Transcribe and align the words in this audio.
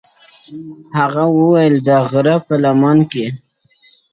هغه 0.99 1.23
ويل 1.35 1.75
د 1.85 1.87
هغه 2.01 2.07
غره 2.49 2.57
لمن 2.63 2.97
کي!. 3.11 3.25